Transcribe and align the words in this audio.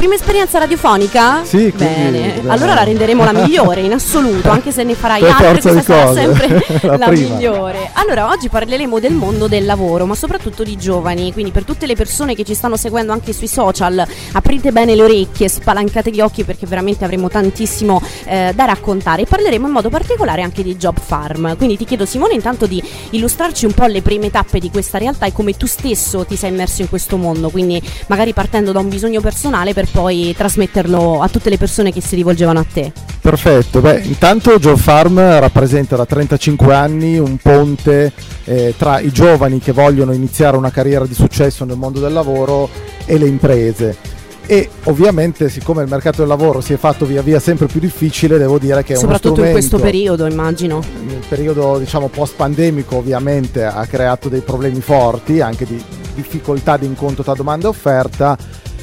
prima 0.00 0.14
esperienza 0.14 0.58
radiofonica? 0.58 1.44
Sì, 1.44 1.70
Bene, 1.76 2.32
quindi, 2.32 2.48
allora 2.48 2.72
la 2.72 2.84
renderemo 2.84 3.22
la 3.22 3.32
migliore 3.32 3.82
in 3.82 3.92
assoluto, 3.92 4.48
anche 4.48 4.72
se 4.72 4.82
ne 4.82 4.94
farai 4.94 5.20
Per 5.20 5.30
altre, 5.30 5.60
questa 5.60 5.82
sarà 5.82 6.12
sempre 6.14 6.64
La 6.88 6.96
la, 6.96 7.10
migliore. 7.10 7.90
Allora, 7.92 8.30
oggi 8.30 8.48
parleremo 8.48 8.98
del 8.98 9.12
mondo 9.12 9.46
del 9.46 9.66
lavoro, 9.66 10.06
ma 10.06 10.14
soprattutto 10.14 10.62
di 10.62 10.78
giovani, 10.78 11.34
quindi 11.34 11.50
per 11.50 11.64
tutte 11.64 11.84
le 11.84 11.96
persone 11.96 12.34
che 12.34 12.44
ci 12.44 12.54
stanno 12.54 12.78
seguendo 12.78 13.12
anche 13.12 13.34
sui 13.34 13.46
social, 13.46 14.02
aprite 14.32 14.72
bene 14.72 14.94
le 14.94 15.02
orecchie, 15.02 15.50
spalancate 15.50 16.10
gli 16.10 16.22
occhi 16.22 16.44
perché 16.44 16.64
veramente 16.64 17.04
avremo 17.04 17.28
tantissimo 17.28 18.00
eh, 18.24 18.52
da 18.54 18.64
raccontare. 18.64 19.22
E 19.22 19.26
parleremo 19.26 19.66
in 19.66 19.72
modo 19.72 19.90
particolare 19.90 20.40
anche 20.40 20.62
di 20.62 20.76
Job 20.76 20.98
Farm. 20.98 21.58
Quindi 21.58 21.76
ti 21.76 21.84
chiedo 21.84 22.06
Simone 22.06 22.32
intanto 22.32 22.64
di 22.64 22.82
illustrarci 23.10 23.66
un 23.66 23.72
po' 23.72 23.84
le 23.84 24.00
prime 24.00 24.30
tappe 24.30 24.60
di 24.60 24.70
questa 24.70 24.96
realtà 24.96 25.26
e 25.26 25.32
come 25.34 25.54
tu 25.58 25.66
stesso 25.66 26.24
ti 26.24 26.36
sei 26.36 26.48
immerso 26.48 26.80
in 26.80 26.88
questo 26.88 27.18
mondo, 27.18 27.50
quindi 27.50 27.82
magari 28.06 28.32
partendo 28.32 28.72
da 28.72 28.78
un 28.78 28.88
bisogno 28.88 29.20
personale 29.20 29.74
per 29.74 29.88
poi 29.90 30.34
trasmetterlo 30.36 31.20
a 31.20 31.28
tutte 31.28 31.50
le 31.50 31.58
persone 31.58 31.92
che 31.92 32.00
si 32.00 32.14
rivolgevano 32.16 32.58
a 32.60 32.66
te. 32.70 32.92
Perfetto, 33.20 33.80
beh, 33.80 34.00
intanto 34.04 34.58
Joe 34.58 34.76
Farm 34.76 35.18
rappresenta 35.18 35.96
da 35.96 36.06
35 36.06 36.74
anni 36.74 37.18
un 37.18 37.36
ponte 37.36 38.12
eh, 38.44 38.74
tra 38.76 38.98
i 39.00 39.10
giovani 39.12 39.58
che 39.58 39.72
vogliono 39.72 40.12
iniziare 40.12 40.56
una 40.56 40.70
carriera 40.70 41.04
di 41.06 41.14
successo 41.14 41.64
nel 41.64 41.76
mondo 41.76 42.00
del 42.00 42.12
lavoro 42.12 42.68
e 43.04 43.18
le 43.18 43.26
imprese. 43.26 44.18
E 44.46 44.68
ovviamente, 44.84 45.48
siccome 45.48 45.82
il 45.82 45.88
mercato 45.88 46.18
del 46.18 46.26
lavoro 46.26 46.60
si 46.60 46.72
è 46.72 46.76
fatto 46.76 47.06
via 47.06 47.22
via 47.22 47.38
sempre 47.38 47.66
più 47.66 47.78
difficile, 47.78 48.36
devo 48.36 48.58
dire 48.58 48.82
che 48.82 48.94
è 48.94 48.96
Soprattutto 48.96 49.34
uno 49.34 49.44
in 49.46 49.52
questo 49.52 49.76
strumento- 49.76 49.96
periodo, 49.96 50.26
immagino. 50.26 50.80
il 51.06 51.24
periodo 51.28 51.78
diciamo 51.78 52.08
post 52.08 52.34
pandemico 52.34 52.96
ovviamente 52.96 53.64
ha 53.64 53.86
creato 53.86 54.28
dei 54.28 54.40
problemi 54.40 54.80
forti 54.80 55.40
anche 55.40 55.66
di 55.66 55.80
difficoltà 56.16 56.76
di 56.76 56.86
incontro 56.86 57.22
tra 57.22 57.34
domanda 57.34 57.66
e 57.66 57.70
offerta 57.70 58.36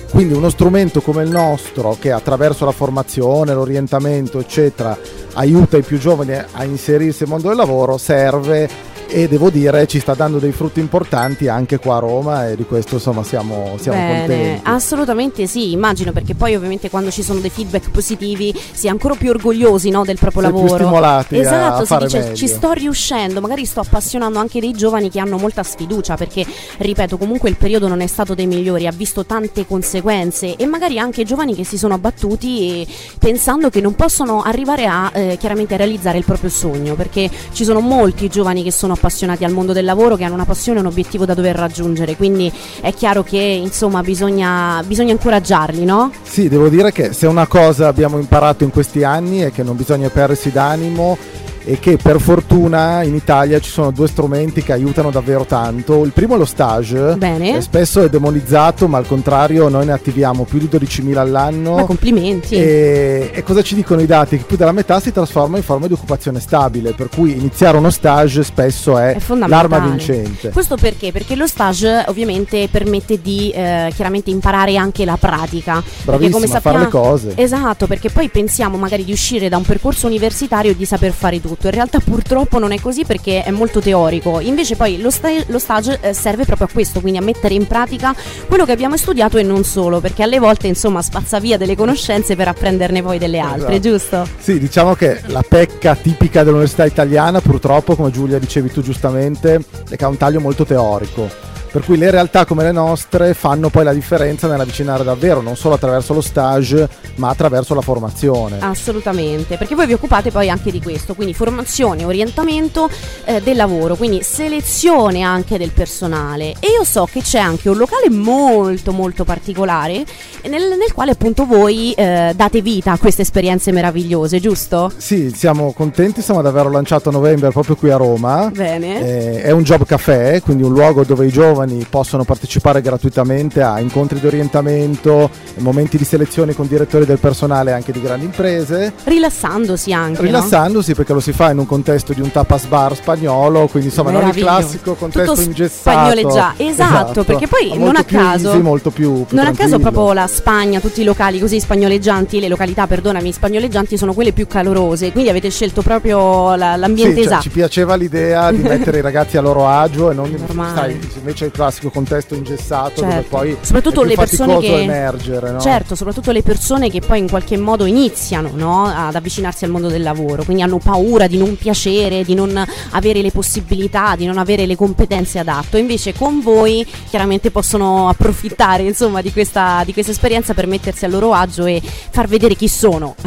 quindi 0.09 0.33
uno 0.33 0.49
strumento 0.49 1.01
come 1.01 1.23
il 1.23 1.29
nostro 1.29 1.97
che 1.99 2.11
attraverso 2.11 2.65
la 2.65 2.71
formazione 2.71 3.53
l'orientamento 3.53 4.39
eccetera 4.39 4.97
aiuta 5.33 5.77
i 5.77 5.83
più 5.83 5.97
giovani 5.97 6.33
a 6.35 6.63
inserirsi 6.63 7.23
nel 7.23 7.31
mondo 7.31 7.47
del 7.49 7.57
lavoro 7.57 7.97
serve 7.97 8.95
e 9.09 9.27
devo 9.27 9.49
dire 9.49 9.87
ci 9.87 9.99
sta 9.99 10.13
dando 10.13 10.37
dei 10.37 10.51
frutti 10.51 10.79
importanti 10.79 11.47
anche 11.47 11.79
qua 11.79 11.95
a 11.97 11.99
Roma 11.99 12.49
e 12.49 12.55
di 12.55 12.65
questo 12.65 12.95
insomma 12.95 13.23
siamo, 13.23 13.75
siamo 13.79 13.97
Bene, 13.97 14.17
contenti 14.19 14.61
assolutamente 14.63 15.47
sì, 15.47 15.71
immagino 15.71 16.11
perché 16.11 16.35
poi 16.35 16.55
ovviamente 16.55 16.89
quando 16.89 17.09
ci 17.11 17.23
sono 17.23 17.39
dei 17.39 17.49
feedback 17.49 17.89
positivi 17.89 18.53
si 18.73 18.87
è 18.87 18.89
ancora 18.89 19.15
più 19.15 19.29
orgogliosi 19.29 19.89
no, 19.89 20.03
del 20.03 20.17
proprio 20.17 20.41
Si 20.41 20.47
è 20.47 20.51
più 20.51 20.61
lavoro. 20.61 20.83
stimolati 20.83 21.35
a 21.35 21.39
esatto, 21.39 21.85
si 21.85 21.97
dice 21.97 22.19
meglio. 22.19 22.35
ci 22.35 22.47
sto 22.47 22.71
riuscendo, 22.73 23.41
magari 23.41 23.65
sto 23.65 23.79
appassionando 23.79 24.39
anche 24.39 24.59
dei 24.59 24.73
giovani 24.73 25.09
che 25.09 25.19
hanno 25.19 25.37
molta 25.37 25.63
sfiducia 25.63 26.15
perché 26.15 26.45
ripeto 26.77 27.17
comunque 27.17 27.49
il 27.49 27.55
periodo 27.55 27.87
non 27.87 28.01
è 28.01 28.07
stato 28.07 28.33
dei 28.35 28.45
migliori, 28.45 28.87
ha 28.87 28.91
visto 28.91 29.25
tante 29.25 29.65
conseguenze 29.65 30.55
e 30.55 30.65
magari 30.65 30.99
anche 30.99 31.23
giovani 31.23 31.55
che 31.55 31.63
si 31.63 31.77
sono 31.77 31.93
abbattuti 31.93 32.85
pensando 33.19 33.69
che 33.69 33.81
non 33.81 33.95
possono 33.95 34.41
arrivare 34.41 34.85
a 34.85 35.11
eh, 35.13 35.37
chiaramente 35.39 35.73
a 35.75 35.77
realizzare 35.77 36.17
il 36.17 36.25
proprio 36.25 36.49
sogno 36.49 36.95
perché 36.95 37.29
ci 37.53 37.63
sono 37.63 37.79
molti 37.79 38.27
giovani 38.27 38.63
che 38.63 38.71
sono 38.71 38.95
appassionati 38.97 39.43
al 39.43 39.51
mondo 39.51 39.73
del 39.73 39.85
lavoro, 39.85 40.15
che 40.15 40.23
hanno 40.23 40.33
una 40.33 40.45
passione 40.45 40.79
e 40.79 40.81
un 40.81 40.87
obiettivo 40.87 41.25
da 41.25 41.33
dover 41.33 41.55
raggiungere, 41.55 42.15
quindi 42.15 42.51
è 42.81 42.93
chiaro 42.93 43.23
che 43.23 43.37
insomma 43.37 44.01
bisogna, 44.01 44.83
bisogna 44.85 45.11
incoraggiarli, 45.11 45.85
no? 45.85 46.11
Sì, 46.23 46.49
devo 46.49 46.67
dire 46.67 46.91
che 46.91 47.13
se 47.13 47.27
una 47.27 47.47
cosa 47.47 47.87
abbiamo 47.87 48.17
imparato 48.17 48.63
in 48.63 48.71
questi 48.71 49.03
anni 49.03 49.39
è 49.39 49.51
che 49.51 49.63
non 49.63 49.75
bisogna 49.75 50.09
perdersi 50.09 50.51
d'animo 50.51 51.45
e 51.67 51.79
che 51.79 51.97
per 51.97 52.21
fortuna 52.21 53.03
in 53.03 53.13
Italia 53.13 53.59
ci 53.59 53.69
sono 53.69 53.91
due 53.91 54.07
strumenti 54.07 54.63
che 54.63 54.71
aiutano 54.71 55.11
davvero 55.11 55.43
tanto. 55.43 56.05
Il 56.05 56.11
primo 56.11 56.35
è 56.35 56.37
lo 56.37 56.45
stage, 56.45 57.15
Bene. 57.17 57.59
spesso 57.59 58.01
è 58.01 58.09
demonizzato, 58.09 58.87
ma 58.87 58.97
al 58.97 59.05
contrario 59.05 59.67
noi 59.67 59.85
ne 59.85 59.91
attiviamo 59.91 60.45
più 60.45 60.59
di 60.59 60.69
12.000 60.71 61.13
Ma 61.13 61.21
all'anno. 61.21 61.83
complimenti. 61.83 62.55
E, 62.55 63.31
e 63.33 63.43
cosa 63.43 63.61
ci 63.61 63.75
dicono 63.75 63.99
i 63.99 64.05
dati? 64.05 64.37
Che 64.37 64.45
più 64.45 64.55
della 64.55 64.71
metà 64.71 65.01
si 65.01 65.11
trasforma 65.11 65.57
in 65.57 65.63
forma 65.63 65.87
di 65.87 65.93
occupazione 65.93 66.39
stabile, 66.39 66.93
per 66.93 67.09
cui 67.09 67.33
iniziare 67.33 67.75
uno 67.75 67.89
stage 67.89 68.45
spesso 68.45 68.97
è, 68.97 69.17
È 69.17 69.35
l'arma 69.35 69.79
vincente. 69.79 70.51
Questo 70.51 70.77
perché? 70.77 71.11
Perché 71.11 71.35
lo 71.35 71.47
stage 71.47 72.05
ovviamente 72.07 72.69
permette 72.71 73.19
di 73.21 73.51
eh, 73.51 73.91
chiaramente 73.93 74.29
imparare 74.29 74.77
anche 74.77 75.03
la 75.03 75.17
pratica. 75.17 75.83
Bravissima 76.03 76.33
come 76.33 76.45
a 76.45 76.47
fare 76.61 76.61
sappiamo 76.61 76.83
le 76.85 76.89
cose. 76.89 77.33
Esatto, 77.35 77.87
perché 77.87 78.09
poi 78.09 78.29
pensiamo 78.29 78.77
magari 78.77 79.03
di 79.03 79.11
uscire 79.11 79.49
da 79.49 79.57
un 79.57 79.63
percorso 79.63 80.07
universitario 80.07 80.71
e 80.71 80.77
di 80.77 80.85
saper 80.85 81.11
fare 81.11 81.41
tutto. 81.41 81.55
In 81.59 81.71
realtà 81.71 81.99
purtroppo 81.99 82.59
non 82.59 82.71
è 82.71 82.79
così 82.79 83.03
perché 83.03 83.43
è 83.43 83.51
molto 83.51 83.79
teorico. 83.79 84.39
Invece 84.39 84.75
poi 84.75 85.01
lo, 85.01 85.09
sta- 85.09 85.29
lo 85.47 85.59
stage 85.59 85.97
eh, 86.01 86.13
serve 86.13 86.45
proprio 86.45 86.67
a 86.67 86.69
questo, 86.71 87.01
quindi 87.01 87.19
a 87.19 87.21
mettere 87.23 87.53
in 87.55 87.65
pratica 87.67 88.15
quello 88.47 88.63
che 88.65 88.71
abbiamo 88.71 88.95
studiato 88.95 89.37
e 89.37 89.43
non 89.43 89.63
solo, 89.63 89.99
perché 89.99 90.23
alle 90.23 90.39
volte 90.39 90.67
insomma 90.67 91.01
spazza 91.01 91.39
via 91.39 91.57
delle 91.57 91.75
conoscenze 91.75 92.35
per 92.35 92.47
apprenderne 92.47 93.01
poi 93.01 93.17
delle 93.17 93.39
altre, 93.39 93.75
Esatto. 93.75 93.79
giusto? 93.89 94.27
Sì, 94.39 94.59
diciamo 94.59 94.93
che 94.93 95.21
la 95.27 95.43
pecca 95.47 95.95
tipica 95.95 96.43
dell'università 96.43 96.85
italiana, 96.85 97.41
purtroppo, 97.41 97.95
come 97.95 98.11
Giulia 98.11 98.39
dicevi 98.39 98.71
tu 98.71 98.81
giustamente, 98.81 99.59
è 99.89 99.95
che 99.95 100.05
ha 100.05 100.07
un 100.07 100.17
taglio 100.17 100.39
molto 100.39 100.63
teorico. 100.65 101.46
Per 101.71 101.83
cui 101.83 101.97
le 101.97 102.09
realtà 102.09 102.45
come 102.45 102.63
le 102.63 102.71
nostre 102.71 103.33
fanno 103.33 103.69
poi 103.69 103.83
la 103.83 103.93
differenza 103.93 104.47
nell'avvicinare 104.47 105.03
davvero, 105.03 105.41
non 105.41 105.55
solo 105.55 105.75
attraverso 105.75 106.13
lo 106.13 106.21
stage, 106.21 106.87
ma 107.15 107.29
attraverso 107.29 107.73
la 107.73 107.81
formazione. 107.81 108.57
Assolutamente, 108.59 109.57
perché 109.57 109.75
voi 109.75 109.85
vi 109.85 109.93
occupate 109.93 110.31
poi 110.31 110.49
anche 110.49 110.71
di 110.71 110.81
questo, 110.81 111.13
quindi 111.13 111.33
formazione, 111.33 112.05
orientamento 112.05 112.89
eh, 113.25 113.41
del 113.41 113.55
lavoro, 113.55 113.95
quindi 113.95 114.23
selezione 114.23 115.21
anche 115.21 115.57
del 115.57 115.71
personale. 115.71 116.53
E 116.59 116.69
io 116.75 116.83
so 116.83 117.07
che 117.11 117.21
c'è 117.21 117.39
anche 117.39 117.69
un 117.69 117.77
locale 117.77 118.09
molto 118.09 118.91
molto 118.91 119.23
particolare 119.23 120.05
nel, 120.43 120.77
nel 120.77 120.93
quale 120.93 121.11
appunto 121.11 121.45
voi 121.45 121.91
eh, 121.91 122.33
date 122.35 122.61
vita 122.61 122.93
a 122.93 122.97
queste 122.97 123.21
esperienze 123.21 123.71
meravigliose, 123.71 124.39
giusto? 124.39 124.91
Sì, 124.95 125.31
siamo 125.35 125.73
contenti, 125.73 126.21
siamo 126.21 126.39
ad 126.39 126.45
averlo 126.45 126.71
lanciato 126.71 127.09
a 127.09 127.11
novembre 127.11 127.51
proprio 127.51 127.75
qui 127.75 127.91
a 127.91 127.97
Roma. 127.97 128.49
Bene. 128.53 128.99
Eh, 128.99 129.41
è 129.43 129.51
un 129.51 129.63
job 129.63 129.85
caffè, 129.85 130.41
quindi 130.41 130.63
un 130.63 130.71
luogo 130.71 131.03
dove 131.03 131.25
i 131.25 131.29
giovani 131.29 131.56
possono 131.89 132.23
partecipare 132.23 132.81
gratuitamente 132.81 133.61
a 133.61 133.79
incontri 133.79 134.19
di 134.19 134.27
orientamento, 134.27 135.29
momenti 135.57 135.97
di 135.97 136.03
selezione 136.05 136.53
con 136.53 136.67
direttori 136.67 137.05
del 137.05 137.17
personale 137.19 137.71
anche 137.73 137.91
di 137.91 138.01
grandi 138.01 138.25
imprese. 138.25 138.93
Rilassandosi 139.03 139.91
anche. 139.93 140.19
no? 140.21 140.25
rilassandosi 140.27 140.93
perché 140.93 141.13
lo 141.13 141.19
si 141.19 141.31
fa 141.31 141.51
in 141.51 141.57
un 141.59 141.65
contesto 141.65 142.13
di 142.13 142.21
un 142.21 142.31
tapas 142.31 142.65
bar 142.65 142.95
spagnolo 142.95 143.67
quindi 143.67 143.89
insomma 143.89 144.11
non 144.11 144.27
il 144.29 144.35
classico 144.35 144.93
contesto 144.95 145.31
Tutto 145.33 145.43
ingessato 145.45 145.97
spagnoleggiato. 145.97 146.63
Esatto, 146.63 147.23
perché 147.23 147.47
poi 147.47 147.77
non 147.77 147.95
a 147.95 148.03
caso- 148.03 148.49
easy, 148.49 148.61
molto 148.61 148.89
più, 148.91 149.25
più 149.25 149.35
Non 149.35 149.45
a 149.45 149.49
caso 149.51 149.69
tranquillo. 149.77 149.91
proprio 149.91 150.13
la 150.13 150.27
Spagna, 150.27 150.79
tutti 150.79 151.01
i 151.01 151.03
locali 151.03 151.39
così 151.39 151.59
spagnoleggianti, 151.59 152.39
le 152.39 152.47
località, 152.47 152.85
perdonami, 152.87 153.31
spagnoleggianti 153.31 153.97
sono 153.97 154.13
quelle 154.13 154.31
più 154.33 154.47
calorose, 154.47 155.11
quindi 155.11 155.29
avete 155.29 155.49
scelto 155.49 155.81
proprio 155.81 156.55
la- 156.55 156.73
Sì, 156.73 156.79
l'ambiente 156.79 157.15
cioè, 157.15 157.25
esatto. 157.25 157.41
ci 157.41 157.49
piaceva 157.49 157.95
l'idea 157.95 158.51
di 158.51 158.61
mettere 158.63 158.99
i 158.99 159.01
ragazzi 159.01 159.37
a 159.37 159.41
loro 159.41 159.67
agio 159.67 160.11
e 160.11 160.13
non 160.13 160.29
Normale. 160.37 160.75
sai, 160.75 160.99
invece 161.17 161.46
il 161.47 161.51
classico 161.51 161.89
contesto 161.89 162.35
ingessato 162.35 163.01
dove 163.01 163.11
Certo. 163.13 163.27
poi 163.35 163.57
Soprattutto 163.61 164.03
le 164.03 164.15
persone 164.15 164.59
che- 164.59 164.81
emergere 164.81 165.51
no? 165.51 165.59
Certo, 165.59 165.95
soprattutto 165.95 166.31
le 166.31 166.43
persone 166.43 166.89
che 166.89 166.99
poi 167.01 167.19
in 167.19 167.29
qualche 167.29 167.57
modo 167.57 167.85
iniziano 167.85 168.51
no, 168.53 168.85
ad 168.85 169.15
avvicinarsi 169.15 169.65
al 169.65 169.71
mondo 169.71 169.87
del 169.89 170.03
lavoro, 170.03 170.43
quindi 170.43 170.61
hanno 170.63 170.77
paura 170.77 171.27
di 171.27 171.37
non 171.37 171.55
piacere, 171.57 172.23
di 172.23 172.33
non 172.35 172.63
avere 172.91 173.21
le 173.21 173.31
possibilità, 173.31 174.15
di 174.15 174.25
non 174.25 174.37
avere 174.37 174.65
le 174.65 174.75
competenze 174.75 175.39
adatte. 175.39 175.79
Invece 175.79 176.13
con 176.13 176.41
voi 176.41 176.85
chiaramente 177.09 177.51
possono 177.51 178.09
approfittare 178.09 178.83
insomma, 178.83 179.21
di, 179.21 179.31
questa, 179.31 179.81
di 179.85 179.93
questa 179.93 180.11
esperienza 180.11 180.53
per 180.53 180.67
mettersi 180.67 181.05
a 181.05 181.07
loro 181.07 181.33
agio 181.33 181.65
e 181.65 181.81
far 181.81 182.27
vedere 182.27 182.55
chi 182.55 182.67
sono. 182.67 183.15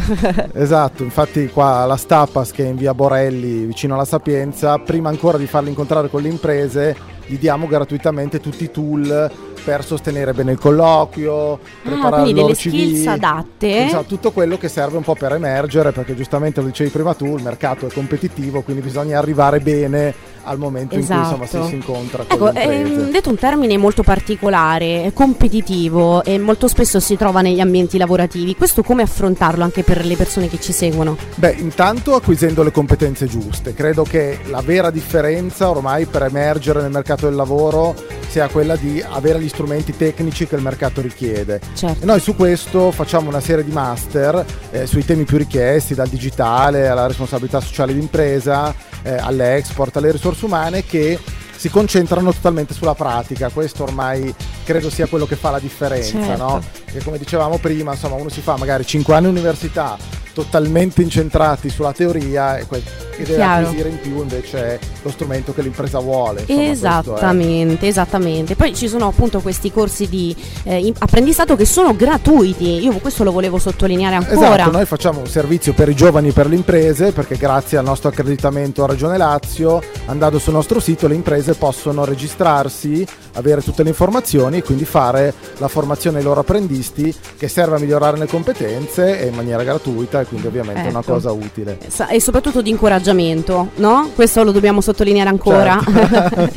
Esatto, 0.52 1.02
infatti 1.02 1.48
qua 1.48 1.84
la 1.86 1.96
Stapas 1.96 2.50
che 2.50 2.64
è 2.64 2.68
in 2.68 2.76
via 2.76 2.92
Borelli 2.94 3.64
vicino 3.64 3.94
alla 3.94 4.04
Sapienza, 4.04 4.78
prima 4.78 5.08
ancora 5.08 5.38
di 5.38 5.46
farli 5.46 5.68
incontrare 5.70 6.08
con 6.08 6.20
le 6.22 6.28
imprese, 6.28 6.96
gli 7.30 7.38
diamo 7.38 7.68
gratuitamente 7.68 8.40
tutti 8.40 8.64
i 8.64 8.70
tool 8.72 9.30
per 9.64 9.84
sostenere 9.84 10.32
bene 10.32 10.52
il 10.52 10.58
colloquio, 10.58 11.58
preparare 11.82 12.16
Ah, 12.16 12.22
quindi 12.22 12.30
il 12.30 12.36
loro 12.46 12.54
CV. 12.54 13.06
adatte. 13.08 13.86
Esatto, 13.86 14.04
tutto 14.04 14.30
quello 14.32 14.56
che 14.58 14.68
serve 14.68 14.96
un 14.96 15.02
po' 15.02 15.14
per 15.14 15.32
emergere, 15.32 15.92
perché 15.92 16.14
giustamente 16.16 16.60
lo 16.60 16.66
dicevi 16.66 16.90
prima 16.90 17.14
tu, 17.14 17.36
il 17.36 17.42
mercato 17.42 17.86
è 17.86 17.92
competitivo, 17.92 18.62
quindi 18.62 18.82
bisogna 18.82 19.18
arrivare 19.18 19.60
bene 19.60 20.14
al 20.44 20.56
momento 20.58 20.94
in 20.94 21.04
cui 21.06 21.14
insomma, 21.14 21.44
Esatto. 21.44 21.64
si, 21.64 21.68
si 21.68 21.74
incontra 21.76 22.24
con 22.26 22.48
Ecco, 22.48 22.58
le 22.58 22.74
imprese. 22.76 23.00
ehm, 23.02 23.10
detto 23.10 23.28
un 23.28 23.36
termine 23.36 23.76
molto 23.76 24.02
particolare, 24.02 25.10
competitivo 25.14 26.24
e 26.24 26.38
molto 26.38 26.66
spesso 26.66 26.98
si 26.98 27.16
trova 27.16 27.42
negli 27.42 27.60
ambienti 27.60 27.98
lavorativi. 27.98 28.56
Questo 28.56 28.82
come 28.82 29.02
affrontarlo 29.02 29.62
anche 29.62 29.82
per 29.82 30.04
le 30.04 30.16
persone 30.16 30.48
che 30.48 30.58
ci 30.58 30.72
seguono? 30.72 31.16
Beh, 31.34 31.56
intanto 31.58 32.14
acquisendo 32.14 32.62
le 32.62 32.72
competenze 32.72 33.26
giuste. 33.26 33.74
Credo 33.74 34.02
che 34.02 34.38
la 34.48 34.62
vera 34.62 34.90
differenza 34.90 35.68
ormai 35.68 36.06
per 36.06 36.22
emergere 36.22 36.80
nel 36.80 36.90
mercato 36.90 37.26
del 37.26 37.34
lavoro 37.34 37.94
sia 38.28 38.48
quella 38.48 38.76
di 38.76 39.02
avere 39.06 39.40
gli 39.40 39.48
strumenti 39.50 39.94
tecnici 39.94 40.46
che 40.46 40.56
il 40.56 40.62
mercato 40.62 41.02
richiede. 41.02 41.60
Certo. 41.74 42.02
E 42.02 42.06
noi 42.06 42.20
su 42.20 42.34
questo 42.34 42.90
facciamo 42.90 43.28
una 43.28 43.40
serie 43.40 43.64
di 43.64 43.70
master 43.72 44.44
eh, 44.70 44.86
sui 44.86 45.04
temi 45.04 45.24
più 45.24 45.36
richiesti, 45.36 45.94
dal 45.94 46.08
digitale 46.08 46.88
alla 46.88 47.06
responsabilità 47.06 47.60
sociale 47.60 47.92
d'impresa, 47.92 48.74
eh, 49.02 49.12
all'export, 49.16 49.96
alle 49.96 50.12
risorse 50.12 50.44
umane 50.46 50.84
che 50.84 51.18
si 51.54 51.68
concentrano 51.68 52.32
totalmente 52.32 52.72
sulla 52.72 52.94
pratica. 52.94 53.50
Questo 53.50 53.82
ormai 53.82 54.34
credo 54.64 54.88
sia 54.88 55.06
quello 55.06 55.26
che 55.26 55.36
fa 55.36 55.50
la 55.50 55.58
differenza, 55.58 56.18
Certo. 56.18 56.42
no? 56.42 56.62
E 56.90 57.02
come 57.04 57.18
dicevamo 57.18 57.58
prima, 57.58 57.92
insomma, 57.92 58.14
uno 58.14 58.30
si 58.30 58.40
fa 58.40 58.56
magari 58.56 58.86
5 58.86 59.14
anni 59.14 59.26
università 59.26 59.98
totalmente 60.32 61.02
incentrati 61.02 61.68
sulla 61.68 61.92
teoria 61.92 62.56
e 62.56 62.64
quel 62.66 62.82
che 63.20 63.26
deve 63.26 63.36
Chiaro. 63.36 63.66
acquisire 63.66 63.88
in 63.90 64.00
più 64.00 64.20
invece 64.22 64.80
lo 65.02 65.10
strumento 65.10 65.52
che 65.52 65.62
l'impresa 65.62 65.98
vuole. 65.98 66.44
insomma, 66.46 66.70
Esattamente, 66.70 67.86
esattamente. 67.86 68.54
Poi 68.56 68.74
ci 68.74 68.88
sono 68.88 69.06
appunto 69.08 69.40
questi 69.40 69.70
corsi 69.70 70.08
di 70.08 70.34
eh, 70.64 70.92
apprendistato 70.98 71.56
che 71.56 71.64
sono 71.64 71.94
gratuiti. 71.94 72.82
Io 72.84 72.92
questo 72.98 73.24
lo 73.24 73.32
volevo 73.32 73.58
sottolineare 73.58 74.14
ancora. 74.16 74.54
Esatto, 74.54 74.70
noi 74.70 74.86
facciamo 74.86 75.20
un 75.20 75.26
servizio 75.26 75.72
per 75.72 75.88
i 75.88 75.94
giovani 75.94 76.28
e 76.28 76.32
per 76.32 76.46
le 76.48 76.54
imprese 76.54 77.12
perché 77.12 77.36
grazie 77.36 77.78
al 77.78 77.84
nostro 77.84 78.08
accreditamento 78.08 78.84
a 78.84 78.86
Regione 78.86 79.16
Lazio, 79.16 79.82
andando 80.06 80.38
sul 80.38 80.52
nostro 80.52 80.80
sito, 80.80 81.06
le 81.06 81.14
imprese 81.14 81.54
possono 81.54 82.04
registrarsi, 82.04 83.06
avere 83.34 83.62
tutte 83.62 83.82
le 83.82 83.90
informazioni 83.90 84.58
e 84.58 84.62
quindi 84.62 84.84
fare 84.84 85.34
la 85.58 85.68
formazione 85.68 86.18
ai 86.18 86.24
loro 86.24 86.40
apprendisti 86.40 87.14
che 87.36 87.48
serve 87.48 87.76
a 87.76 87.78
migliorare 87.78 88.18
le 88.18 88.26
competenze 88.26 89.20
e 89.20 89.26
in 89.26 89.34
maniera 89.34 89.62
gratuita 89.62 90.20
e 90.20 90.24
quindi 90.24 90.46
ovviamente 90.46 90.82
è 90.86 90.90
una 90.90 91.00
Ecco. 91.00 91.12
cosa 91.12 91.32
utile. 91.32 91.78
E 92.08 92.20
soprattutto 92.20 92.62
di 92.62 92.70
incoraggiamento, 93.10 93.70
no? 93.76 94.10
Questo 94.14 94.42
lo 94.42 94.52
dobbiamo 94.52 94.80
sottolineare 94.80 95.28
ancora. 95.28 95.80
Certo. 95.82 96.50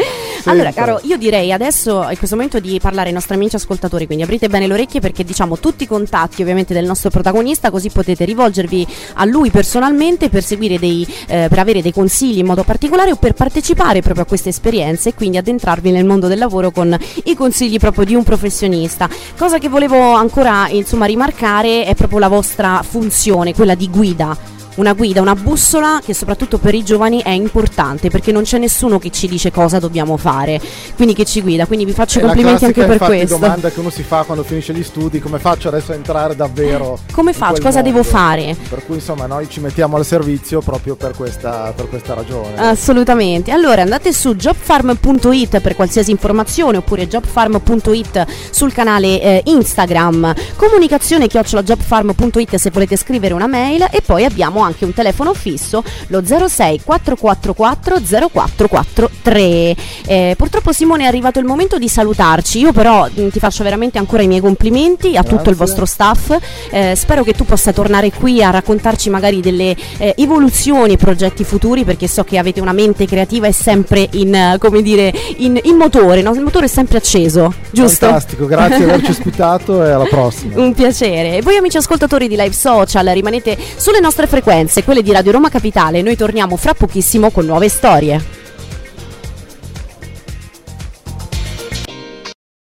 allora, 0.50 0.72
Sempre. 0.72 0.74
caro, 0.74 1.00
io 1.04 1.18
direi 1.18 1.52
adesso 1.52 2.08
è 2.08 2.18
questo 2.18 2.36
momento 2.36 2.60
di 2.60 2.80
parlare 2.80 3.08
ai 3.08 3.14
nostri 3.14 3.36
amici 3.36 3.56
ascoltatori, 3.56 4.06
quindi 4.06 4.24
aprite 4.24 4.48
bene 4.50 4.68
le 4.68 4.74
orecchie 4.74 5.00
perché 5.00 5.24
diciamo 5.24 5.58
tutti 5.60 5.84
i 5.84 5.88
contatti 5.88 6.42
ovviamente 6.42 6.74
del 6.74 6.86
nostro 6.86 7.10
protagonista, 7.10 7.72
così 7.72 7.90
potete 7.90 8.26
rivolgervi 8.26 8.88
a 9.16 9.26
lui 9.26 9.50
personalmente 9.50 10.30
per 10.30 10.44
seguire 10.44 10.80
dei, 10.80 11.06
eh, 11.28 11.48
per 11.50 11.60
avere 11.60 11.82
dei 11.82 11.94
consigli 11.94 12.40
in 12.40 12.46
modo 12.46 12.64
particolare 12.64 13.12
o 13.12 13.16
per 13.16 13.34
partecipare 13.34 14.02
proprio 14.02 14.24
a 14.24 14.28
queste 14.28 14.50
esperienze 14.50 15.10
e 15.10 15.14
quindi 15.14 15.38
addentrarvi 15.38 15.92
nel 15.92 16.06
mondo 16.06 16.28
del 16.28 16.38
lavoro 16.38 16.72
con 16.72 16.96
i 17.26 17.36
consigli 17.36 17.78
proprio 17.80 18.06
di 18.06 18.16
un 18.16 18.24
professionista. 18.24 19.10
Cosa 19.38 19.58
che 19.58 19.70
volevo 19.70 20.14
ancora 20.14 20.68
insomma 20.70 21.06
rimarcare 21.06 21.86
è 21.86 21.96
proprio 21.96 22.20
la 22.20 22.28
vostra 22.28 22.82
funzione, 22.84 23.54
quella 23.54 23.76
di 23.76 23.90
guida. 23.90 24.54
Una 24.76 24.94
guida, 24.94 25.22
una 25.22 25.36
bussola 25.36 26.02
che 26.04 26.16
soprattutto 26.16 26.58
per 26.58 26.74
i 26.74 26.84
giovani 26.84 27.22
è 27.22 27.30
importante 27.30 28.10
perché 28.10 28.32
non 28.32 28.42
c'è 28.44 28.58
nessuno 28.58 28.98
che 28.98 29.12
ci 29.12 29.28
dice 29.28 29.52
cosa 29.52 29.78
dobbiamo 29.78 30.18
fare, 30.18 30.60
quindi 30.96 31.14
che 31.14 31.26
ci 31.26 31.42
guida, 31.42 31.68
quindi 31.68 31.86
vi 31.86 31.92
faccio 31.92 32.18
i 32.18 32.22
È 32.22 32.26
la 32.26 32.32
complimenti 32.32 32.66
anche 32.66 32.84
per 32.84 32.98
questo. 32.98 33.38
domanda 33.38 33.70
che 33.70 33.80
uno 33.80 33.92
si 33.92 34.02
fa 34.02 34.24
quando 34.24 34.44
finisce 34.44 34.74
gli 34.74 34.84
studi, 34.84 35.20
come 35.20 35.38
faccio 35.38 35.68
adesso 35.68 35.92
a 35.92 35.96
entrare 35.96 36.36
davvero? 36.36 36.98
Come 37.12 37.32
in 37.32 37.38
faccio? 37.38 37.62
Cosa 37.62 37.82
devo 37.84 37.98
mondo? 37.98 38.10
fare? 38.10 38.56
Per 38.68 38.84
cui 38.86 38.96
insomma 38.96 39.28
noi 39.28 39.48
ci 39.48 39.60
mettiamo 39.60 39.98
al 39.98 40.06
servizio 40.06 40.62
proprio 40.62 40.96
per 40.96 41.14
questa, 41.16 41.72
per 41.76 41.88
questa 41.88 42.16
ragione. 42.16 42.56
Assolutamente. 42.56 43.52
Allora 43.52 43.84
andate 43.84 44.12
su 44.12 44.36
jobfarm.it 44.36 45.60
per 45.60 45.76
qualsiasi 45.76 46.10
informazione 46.10 46.78
oppure 46.78 47.08
jobfarm.it 47.08 48.26
sul 48.50 48.74
canale 48.74 49.22
eh, 49.22 49.42
Instagram, 49.46 50.34
comunicazione 50.56 51.28
chiocciolajobfarm.it 51.28 52.56
se 52.56 52.72
volete 52.72 52.98
scrivere 52.98 53.36
una 53.36 53.48
mail 53.48 53.88
e 53.92 54.02
poi 54.02 54.26
abbiamo 54.26 54.63
anche 54.64 54.86
un 54.86 54.94
telefono 54.94 55.34
fisso 55.34 55.84
lo 56.08 56.24
06 56.26 56.82
444 56.84 58.30
0443. 58.32 59.76
Eh, 60.06 60.34
purtroppo 60.38 60.72
Simone 60.72 61.04
è 61.04 61.08
arrivato 61.08 61.40
il 61.40 61.46
momento 61.46 61.78
di 61.78 61.88
salutarci, 61.88 62.60
io 62.60 62.72
però 62.72 63.08
mh, 63.12 63.30
ti 63.30 63.40
faccio 63.40 63.64
veramente 63.64 63.98
ancora 63.98 64.24
i 64.24 64.28
miei 64.28 64.42
complimenti 64.42 65.16
a 65.16 65.24
tutto 65.24 65.50
il 65.50 65.56
Grazie. 65.56 65.66
vostro 65.66 65.86
staff, 65.86 66.38
Eh, 66.72 66.96
spero 66.96 67.24
che 67.24 67.34
tu 67.34 67.46
possa 67.46 67.72
tornare 67.72 68.12
qui 68.12 68.44
a 68.44 68.50
raccontarci 68.50 69.10
magari 69.10 69.40
delle 69.42 69.76
eh, 69.98 70.14
evoluzioni 70.18 70.94
e 70.94 70.98
progetti 70.98 71.44
futuri 71.44 71.84
perché 71.84 72.08
so 72.08 72.24
che 72.24 72.38
avete 72.38 72.60
una 72.62 72.74
mente 72.74 73.06
creativa 73.06 73.48
e 73.48 73.52
sempre 73.54 74.08
in, 74.12 74.34
eh, 74.34 74.58
come 74.60 74.82
dire, 74.82 75.14
in, 75.38 75.60
in 75.64 75.76
motore, 75.76 76.22
no? 76.22 76.34
il 76.34 76.42
motore 76.42 76.66
è 76.66 76.70
sempre 76.70 76.98
acceso, 76.98 77.54
giusto? 77.72 78.06
Fantastico, 78.06 78.46
grazie 78.46 78.78
di 78.78 78.84
averci 78.84 79.12
ospitato 79.12 79.84
e 79.84 79.92
alla 79.92 80.06
prossima. 80.06 80.60
Un 80.62 80.74
piacere. 80.74 81.38
E 81.38 81.42
voi 81.42 81.58
amici 81.58 81.78
ascoltatori 81.78 82.28
di 82.28 82.36
Live 82.36 82.54
Social 82.54 83.06
rimanete 83.08 83.58
sulle 83.76 84.00
nostre 84.00 84.28
frequenze, 84.54 84.84
quelle 84.84 85.02
di 85.02 85.12
Radio 85.12 85.32
Roma 85.32 85.50
Capitale. 85.50 86.04
Noi 86.04 86.16
torniamo 86.16 86.58
fra 86.58 86.76
pochissimo 86.76 87.32
con 87.32 87.46
nuove 87.46 87.70
storie. 87.70 88.43